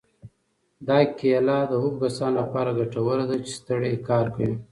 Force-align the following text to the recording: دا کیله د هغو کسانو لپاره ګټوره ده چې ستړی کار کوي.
دا 0.87 0.99
کیله 1.19 1.57
د 1.67 1.73
هغو 1.83 1.99
کسانو 2.03 2.35
لپاره 2.41 2.77
ګټوره 2.79 3.23
ده 3.29 3.35
چې 3.43 3.51
ستړی 3.59 3.93
کار 4.09 4.25
کوي. 4.35 4.53